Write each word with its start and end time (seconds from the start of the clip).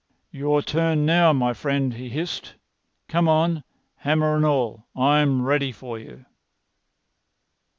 "Your 0.31 0.63
turn 0.63 1.05
now, 1.05 1.31
my 1.31 1.53
friend!" 1.53 1.93
he 1.93 2.09
hissed. 2.09 2.55
"Come 3.07 3.27
on, 3.29 3.63
hammer 3.97 4.35
and 4.37 4.43
all! 4.45 4.87
I'm 4.95 5.43
ready 5.43 5.71
for 5.71 5.99
you." 5.99 6.25